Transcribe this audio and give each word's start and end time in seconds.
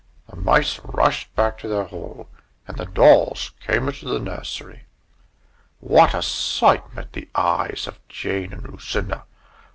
The 0.27 0.35
mice 0.35 0.79
rushed 0.83 1.35
back 1.35 1.59
to 1.59 1.67
their 1.67 1.83
hole, 1.83 2.27
and 2.67 2.75
the 2.75 2.87
dolls 2.87 3.51
came 3.63 3.87
into 3.87 4.05
the 4.09 4.17
nursery. 4.17 4.85
What 5.79 6.15
a 6.15 6.23
sight 6.23 6.95
met 6.95 7.13
the 7.13 7.29
eyes 7.35 7.85
of 7.85 7.99
Jane 8.09 8.51
and 8.51 8.67
Lucinda! 8.67 9.25